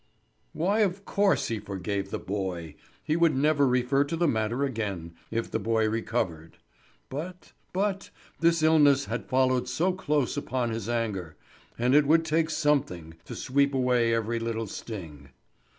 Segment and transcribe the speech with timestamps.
[0.53, 2.73] Why of course he forgave the boy!
[3.03, 6.57] He would never refer to the matter again, if the boy recovered.
[7.07, 8.09] But but
[8.39, 11.35] this illness had followed so close upon his anger;
[11.77, 15.29] and it would take something to sweep away every little sting.